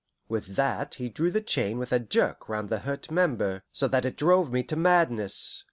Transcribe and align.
With 0.27 0.55
that 0.55 0.95
he 0.95 1.09
drew 1.09 1.29
the 1.29 1.43
chain 1.43 1.77
with 1.77 1.91
a 1.91 1.99
jerk 1.99 2.49
round 2.49 2.69
the 2.69 2.79
hurt 2.79 3.11
member, 3.11 3.61
so 3.71 3.87
that 3.89 4.03
it 4.03 4.17
drove 4.17 4.51
me 4.51 4.63
to 4.63 4.75
madness. 4.75 5.59